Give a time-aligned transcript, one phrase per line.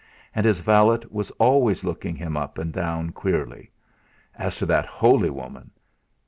[0.35, 3.69] And his valet was always looking him up and down queerly.
[4.35, 5.69] As to that holy woman